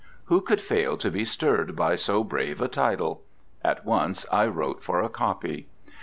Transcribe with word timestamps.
Who 0.25 0.41
could 0.41 0.59
fail 0.61 0.97
to 0.97 1.11
be 1.11 1.25
stirred 1.25 1.75
by 1.75 1.95
so 1.95 2.23
brave 2.23 2.59
a 2.59 2.67
title? 2.67 3.21
At 3.63 3.85
once 3.85 4.25
I 4.31 4.47
wrote 4.47 4.81
for 4.83 4.99
a 4.99 5.09
copy. 5.09 5.67